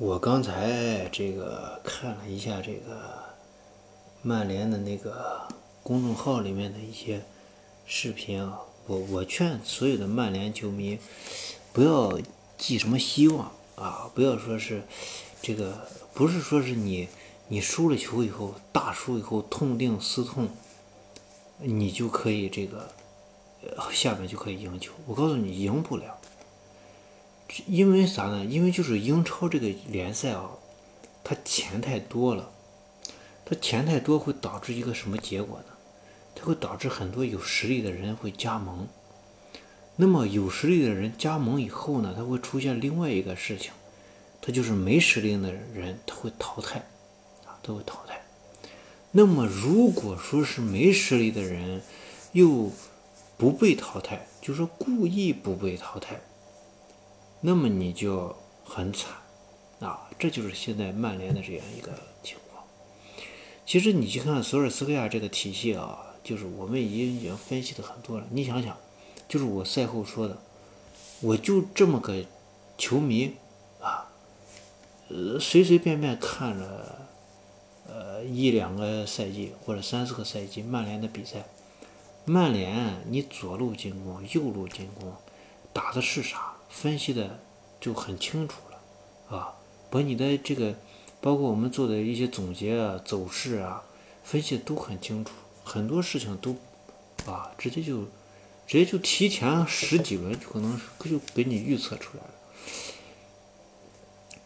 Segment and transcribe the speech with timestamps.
[0.00, 3.22] 我刚才这个看了一下这个
[4.22, 5.46] 曼联的那个
[5.82, 7.22] 公众号里面的一些
[7.84, 10.98] 视频啊，我我劝所有的曼联球迷
[11.74, 12.18] 不要
[12.56, 14.82] 寄什么希望啊，不要说是
[15.42, 17.06] 这个不是说是你
[17.48, 20.48] 你输了球以后大输以后痛定思痛，
[21.58, 22.88] 你就可以这个
[23.92, 24.94] 下面就可以赢球。
[25.04, 26.16] 我告诉你，赢不了。
[27.66, 28.44] 因为啥呢？
[28.44, 30.50] 因为就是英超这个联赛啊，
[31.24, 32.50] 它钱太多了，
[33.44, 35.64] 它钱太多会导致一个什么结果呢？
[36.34, 38.86] 它会导致很多有实力的人会加盟。
[39.96, 43.72] 那么有实力的人加盟以后呢，他会出现另外一个事情，
[44.40, 46.78] 他就是没实力的人他会淘汰，
[47.44, 48.22] 啊，都会淘汰。
[49.10, 51.82] 那么如果说是没实力的人
[52.32, 52.70] 又
[53.36, 56.20] 不被淘汰，就是说故意不被淘汰。
[57.42, 59.12] 那么你就很惨，
[59.80, 62.64] 啊，这就是现在曼联的这样一个情况。
[63.64, 68.26] 其实你去看索尔斯克亚这个体系啊，就是我们已经已经分析的很多了。
[68.30, 68.76] 你想想，
[69.26, 70.36] 就是我赛后说的，
[71.20, 72.24] 我就这么个
[72.76, 73.34] 球迷
[73.80, 74.12] 啊，
[75.08, 77.08] 呃，随随便便看了
[77.88, 81.46] 呃一两个赛季或者三四个赛季曼联的比赛，
[82.26, 85.14] 曼联你左路进攻、右路进攻
[85.72, 86.49] 打的是啥？
[86.70, 87.40] 分析的
[87.78, 89.56] 就很清楚了，啊，
[89.90, 90.74] 把你的这个，
[91.20, 93.82] 包括我们做的一些总结啊、走势啊，
[94.22, 95.32] 分析都很清楚，
[95.64, 96.56] 很多事情都，
[97.30, 98.04] 啊，直接就，
[98.66, 102.30] 直接就提前十几轮就可能就给你预测出来了。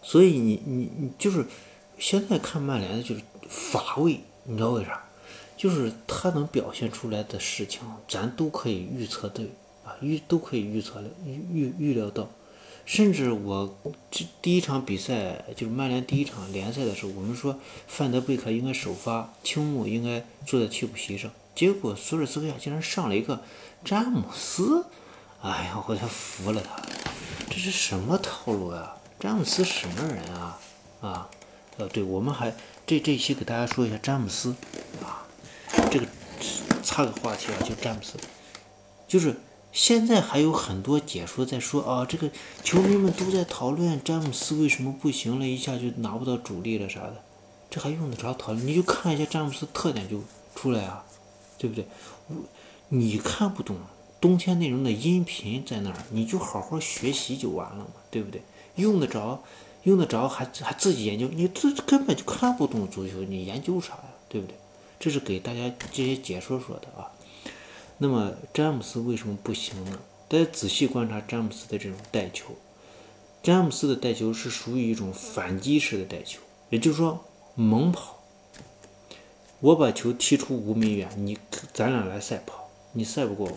[0.00, 1.46] 所以你你你就是
[1.98, 5.04] 现在看曼联的就是乏味，你知道为啥？
[5.56, 9.50] 就是他能表现出来的事情，咱都可以预测对。
[9.84, 12.28] 啊预都可以预测了，预预预料到，
[12.84, 13.76] 甚至我
[14.10, 23.42] 这第一场比赛就是曼联第一场联赛的时候，我们说范德贝克应该首发，青木应该坐在替补席上，结果索尔斯克亚竟然上了一个
[23.84, 24.86] 詹姆斯，
[25.40, 26.80] 哎呀，我才服了他，
[27.50, 28.96] 这是什么套路呀？
[29.18, 30.58] 詹姆斯什么人啊？
[31.00, 31.28] 啊，
[31.78, 32.54] 呃，对，我们还
[32.86, 34.54] 这这一期给大家说一下詹姆斯
[35.02, 35.26] 啊，
[35.90, 36.06] 这个
[36.82, 38.18] 插个话题啊，就詹姆斯，
[39.06, 39.36] 就是。
[39.72, 42.30] 现在还有很多解说在说啊，这个
[42.62, 47.22] 球迷们都在讨论詹姆斯为什么不行了，一下就拿不到主力了啥的，
[47.70, 48.66] 这还用得着讨论？
[48.66, 50.22] 你就看一下詹姆斯特点就
[50.54, 51.02] 出来啊，
[51.56, 51.86] 对不对？
[52.90, 53.78] 你看不懂
[54.20, 58.42] 冬天内容的音频在那儿，你就好好学习就完了嘛，对不对？
[58.76, 59.42] 用得着，
[59.84, 61.26] 用得着还还自己研究？
[61.28, 64.04] 你这根本就看不懂足球，你研究啥呀？
[64.28, 64.54] 对不对？
[65.00, 67.10] 这是给大家这些解说说的啊。
[68.02, 70.00] 那么詹姆斯为什么不行呢？
[70.26, 72.46] 大家仔细观察詹姆斯的这种带球，
[73.44, 76.40] 詹姆斯的带球是属于一种反击式的带球，
[76.70, 77.24] 也就是说
[77.54, 78.18] 猛跑。
[79.60, 81.38] 我把球踢出五米远，你
[81.72, 83.48] 咱俩来赛跑，你赛不过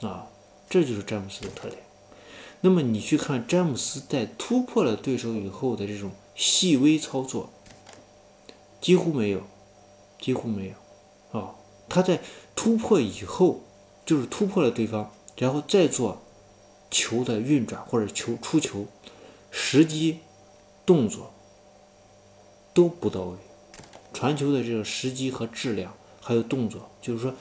[0.00, 0.28] 我，啊，
[0.70, 1.82] 这就是詹姆斯的特点。
[2.60, 7.50] 那么你去看詹姆斯在突破了对手以后的这种细微操作，
[8.80, 9.42] 几乎没有，
[10.20, 11.56] 几乎没有，啊。
[11.88, 12.20] 他在
[12.54, 13.62] 突破以后，
[14.04, 16.22] 就是突破了对方，然后再做
[16.90, 18.86] 球的运转或者球出球
[19.50, 20.18] 时机、
[20.84, 21.32] 动作
[22.72, 23.36] 都不到位，
[24.12, 27.34] 传球的这个时机和质量还有动作，就是说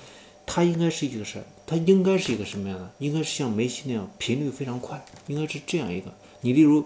[0.46, 1.44] 他应该是一个什？
[1.68, 2.92] 他应该是一个什么样的？
[3.00, 6.14] 应该是像梅西那样频率非常快，应该是这样一个。
[6.42, 6.86] 你例如，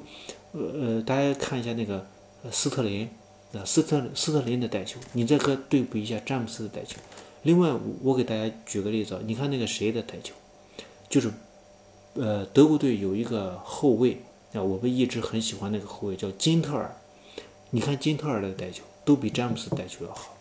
[0.53, 2.07] 呃呃，大家看一下那个
[2.49, 3.09] 斯特林，
[3.51, 6.97] 呃斯特斯特林的带球，你再和对比一下詹姆斯的带球。
[7.43, 7.73] 另外，
[8.03, 10.33] 我给大家举个例子，你看那个谁的带球，
[11.07, 11.31] 就是，
[12.15, 14.21] 呃，德国队有一个后卫
[14.53, 16.93] 啊，我们一直很喜欢那个后卫叫金特尔。
[17.69, 20.35] 你看金特尔的带球都比詹姆斯带球要好，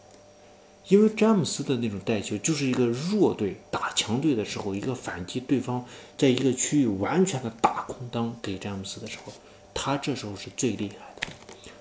[0.88, 5.84] 因为詹姆斯的那种带球就是一个弱队打强队的时候，一个反击对方
[6.16, 9.32] 在一个区域完全的大空当给詹姆斯的时候，
[9.72, 11.28] 他这时候是最厉害的。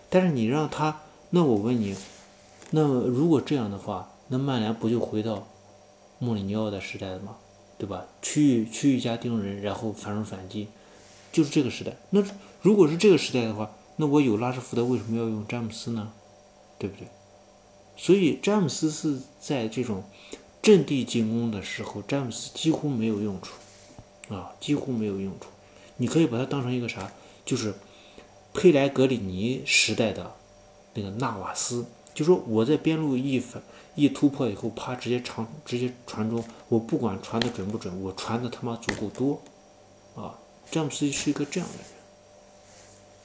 [0.09, 1.95] 但是你让他，那我问你，
[2.69, 4.13] 那如果这样的话？
[4.29, 5.47] 那曼联不就回到
[6.19, 7.37] 穆里尼奥的时代了吗？
[7.77, 8.05] 对吧？
[8.21, 10.67] 区域区域加盯人，然后反手反击，
[11.31, 11.95] 就是这个时代。
[12.09, 12.23] 那
[12.61, 16.11] 如果是这个时代的话，那我有拉什福德，为什么要用詹姆斯呢？
[16.79, 17.07] 对不对？
[17.95, 20.03] 所以詹姆斯是在这种
[20.61, 23.53] 阵地进攻的时候，詹姆斯几乎没有用处
[24.33, 25.47] 啊，几乎没有用处。
[25.97, 27.11] 你可以把它当成一个啥？
[27.45, 27.75] 就是
[28.53, 30.33] 佩莱格里尼时代的
[30.95, 31.85] 那个纳瓦斯。
[32.17, 33.61] 就说我在边路一反
[33.93, 39.39] 一突破以后，啪，直接长直接传中，我不管传的准不准，我传的他妈足够多，
[40.15, 40.33] 啊，
[40.71, 41.85] 詹姆斯是一个这样的人，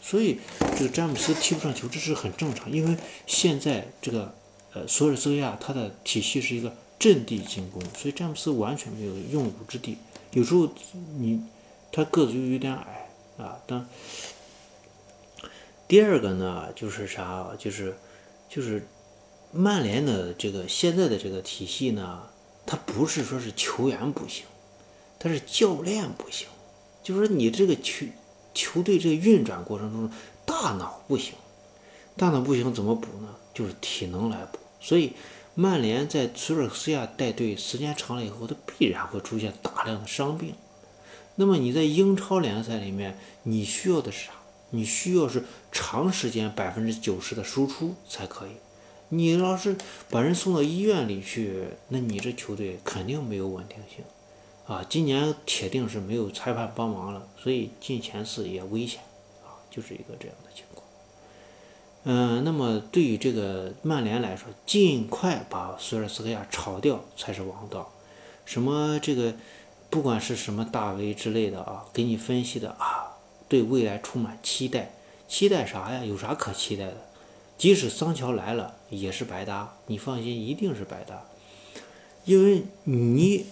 [0.02, 0.40] 所以
[0.76, 2.70] 这个詹姆斯踢不上球，这是很正常。
[2.70, 2.94] 因为
[3.26, 4.34] 现在这个
[4.74, 9.96] 呃索尔斯克亚他的体系是一个阵地进攻，所以詹姆斯完全没有用武之地。
[10.32, 10.68] 有时候
[11.16, 11.42] 你
[11.90, 13.08] 他个子又有点矮
[13.38, 13.56] 啊。
[13.66, 13.88] 但
[15.88, 17.48] 第二个呢，就是啥？
[17.58, 17.96] 就是
[18.54, 18.86] 就是
[19.50, 22.24] 曼联的这个现在的这个体系呢，
[22.66, 24.44] 它不是说是球员不行，
[25.18, 26.46] 他是教练不行，
[27.02, 28.06] 就是说你这个球。
[28.54, 30.10] 球队这个运转过程中，
[30.44, 31.32] 大脑不行，
[32.18, 33.34] 大脑不行怎么补呢？
[33.54, 34.58] 就是体能来补。
[34.78, 35.14] 所以
[35.54, 40.54] 曼联在索尔斯亚带队时间长了以后，他必然会出现大量的伤病。
[41.36, 44.32] 那么你在英超联赛里面，你需要的是啥？
[44.72, 48.50] 你需要是长时间百分之九十的输出才可以。
[49.10, 49.76] 你要是
[50.10, 54.04] 把人送到医院里去，那你这球队肯定没有稳定性。
[54.64, 59.00] 啊，今年铁定是没有裁判帮忙了，所以进前四也危险，
[59.44, 60.86] 啊，就是一个这样的情况。
[62.04, 67.92] 嗯，那么对于这个曼联来说，尽快把索尔斯克亚炒掉才是王道。
[68.44, 69.34] 什么这个，
[69.90, 72.91] 不管是什么大 V 之类的啊，给你分析的啊，
[73.52, 74.94] 对未来充满期待，
[75.28, 76.02] 期待啥呀？
[76.02, 76.96] 有啥可期待的？
[77.58, 81.26] 即使桑乔来了也是白搭，你放心，一定是白搭，
[82.24, 83.44] 因为你。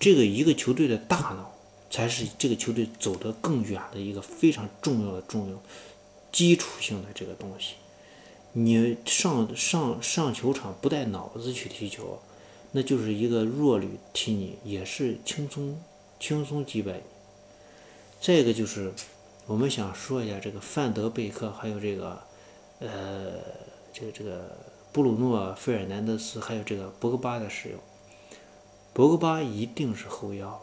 [0.00, 1.52] 这个一个球队的大脑，
[1.90, 5.56] 才是这个球队走得更远的一个非常重要的重要
[6.30, 7.74] 基础性的这个东西。
[8.52, 12.20] 你上上上球场不带脑子去踢球，
[12.70, 15.82] 那就是一个弱旅踢你也是轻松
[16.20, 17.02] 轻松击败你。
[18.20, 18.92] 再一个就是
[19.46, 22.20] 我们想说一下这个范德贝克，还有这个
[22.80, 23.40] 呃
[23.92, 24.58] 这个这个
[24.92, 27.78] 布鲁诺费尔南德斯，还有这个博格巴的使用。
[28.92, 30.60] 博格巴一定是后腰，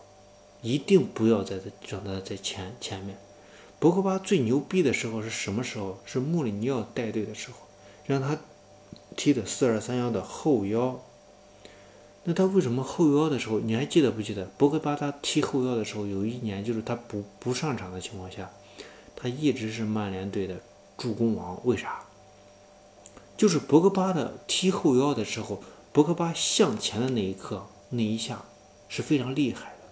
[0.61, 1.57] 一定不要在
[1.87, 3.17] 让他在前前面。
[3.79, 5.99] 博格巴最牛逼的时候是什么时候？
[6.05, 7.57] 是穆里尼奥带队的时候，
[8.05, 8.37] 让他
[9.15, 10.99] 踢的四二三幺的后腰。
[12.25, 13.59] 那他为什么后腰的时候？
[13.59, 14.45] 你还记得不记得？
[14.57, 18.49] 博格巴他踢后腰的时候，有一年就是他不不上场的情况下，
[19.15, 20.59] 他一直是曼联队的
[20.97, 21.59] 助攻王。
[21.65, 22.03] 为啥？
[23.37, 25.61] 就是博格巴的踢后腰的时候，
[25.93, 27.67] 博格巴向前的那一刻。
[27.89, 28.43] 那一下
[28.89, 29.83] 是非常厉害的。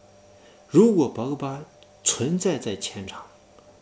[0.67, 1.61] 如果博格巴
[2.03, 3.23] 存在在前场，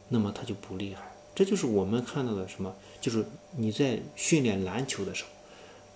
[0.10, 1.14] 那么他就不厉害。
[1.34, 2.76] 这就是我们看到的什么？
[3.00, 3.26] 就是
[3.56, 5.30] 你在训练篮球的时候，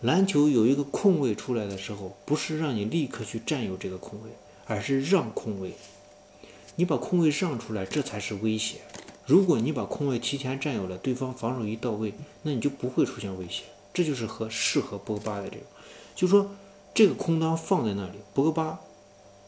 [0.05, 4.29] 篮球有一个空位出来的时候，不是让你立刻去占有这个空位，
[4.67, 5.73] 而是让空位。
[6.75, 8.81] 你把空位让出来，这才是威胁。
[9.25, 12.13] 如果你把空位提前占有了，对方防守一到位，
[12.43, 13.63] 那你就不会出现威胁。
[13.91, 15.63] 这就是和适合博格巴的这个，
[16.15, 16.55] 就说。
[16.93, 18.79] 这个空当放在那里，博格巴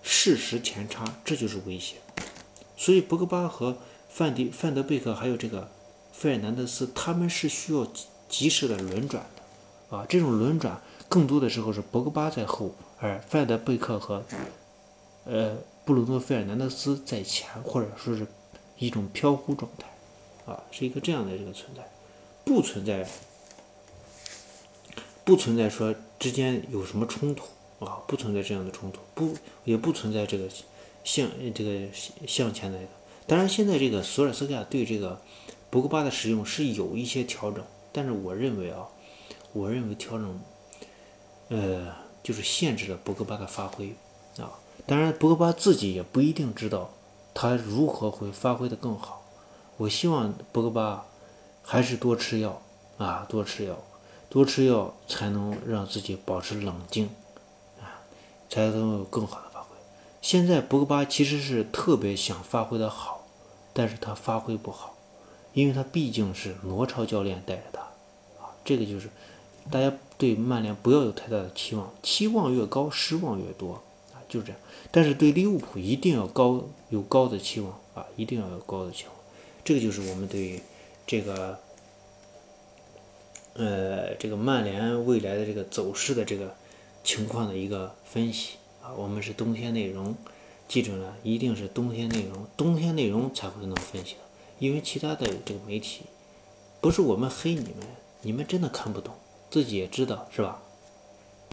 [0.04, 1.96] 适时前插，这就是威胁。
[2.76, 3.78] 所以博格巴和
[4.10, 5.72] 范迪、范德贝克还有这个
[6.12, 7.88] 费尔南德斯，他们是需要
[8.28, 9.42] 及时的轮转的
[9.90, 10.06] 啊。
[10.08, 14.24] 这种轮转更多的时候是博格巴在后，而范德贝克和
[15.26, 18.28] 呃布鲁诺·费尔南德斯在前，或者说是
[18.78, 19.88] 一种飘忽状态
[20.52, 21.90] 啊，是一个这样的这个存在，
[22.44, 23.08] 不存在。
[25.24, 27.44] 不存在说之间有什么冲突
[27.84, 29.36] 啊，不存在这样的冲突，不
[29.66, 30.48] 也不存在这个
[31.04, 31.82] 向这个
[32.26, 32.80] 向前的。
[33.26, 35.20] 当然，现在这个索尔斯克亚对这个
[35.70, 37.62] 博格巴的使用是有一些调整，
[37.92, 38.88] 但是我认为啊，
[39.58, 40.40] 我认为调整，
[41.50, 43.96] 呃，就是限制了博格巴的发挥
[44.38, 44.52] 啊。
[44.86, 46.92] 当然，博格巴自己也不一定知道
[47.34, 49.26] 他如何会发挥的更好。
[49.78, 51.06] 我希望博格巴
[51.64, 52.62] 还是多吃药
[52.98, 53.78] 啊，多吃药。
[54.30, 57.10] 多吃药才能让自己保持冷静，
[57.80, 58.04] 啊，
[58.50, 59.68] 才能有更好的发挥。
[60.22, 63.26] 现在博格巴其实是特别想发挥的好，
[63.72, 64.98] 但是他发挥不好，
[65.54, 67.80] 因为他毕竟是罗超教练带着他，
[68.44, 69.10] 啊，这个就是
[69.72, 73.74] 大家对曼联不要有太大的期望，期望越高失望越多，
[74.14, 74.60] 啊，就这样。
[74.92, 79.14] 但是对利物浦一定要高有高的期望，啊，一定要有高的期望。
[79.64, 80.62] 这个就是我们对
[81.06, 81.60] 这个。
[83.60, 86.54] 呃，这个曼联未来的这个走势的这个
[87.04, 90.16] 情况的一个分析啊，我们是冬天内容，
[90.68, 94.20] 记住了，一定是冬天内容，冬天内容才会能分析的，
[94.60, 96.02] 因为其他的这个媒体，
[96.80, 97.88] 不是我们黑你们，
[98.22, 99.16] 你们真的看不懂，
[99.50, 100.60] 自己也知道是吧？